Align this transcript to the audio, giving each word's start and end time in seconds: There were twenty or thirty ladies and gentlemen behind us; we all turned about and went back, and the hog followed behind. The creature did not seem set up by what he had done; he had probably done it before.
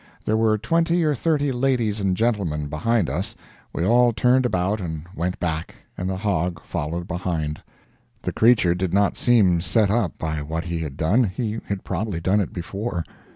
There 0.25 0.35
were 0.35 0.57
twenty 0.57 1.03
or 1.03 1.13
thirty 1.13 1.51
ladies 1.51 1.99
and 2.01 2.17
gentlemen 2.17 2.69
behind 2.69 3.07
us; 3.07 3.35
we 3.71 3.85
all 3.85 4.13
turned 4.13 4.47
about 4.47 4.81
and 4.81 5.05
went 5.15 5.39
back, 5.39 5.75
and 5.95 6.09
the 6.09 6.17
hog 6.17 6.59
followed 6.63 7.07
behind. 7.07 7.61
The 8.23 8.33
creature 8.33 8.73
did 8.73 8.95
not 8.95 9.15
seem 9.15 9.61
set 9.61 9.91
up 9.91 10.17
by 10.17 10.41
what 10.41 10.63
he 10.65 10.79
had 10.79 10.97
done; 10.97 11.25
he 11.25 11.59
had 11.67 11.83
probably 11.83 12.19
done 12.19 12.39
it 12.39 12.51
before. 12.51 13.03